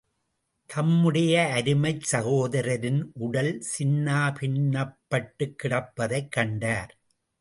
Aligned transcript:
தம்முடைய 0.69 1.33
அருமைச் 1.55 2.07
சகோதரரின் 2.11 3.01
உடல் 3.13 3.63
சின்னாபின்னப்பட்டுக் 3.77 5.55
கிடப்பதைக் 5.63 6.31
கண்டார். 6.31 6.97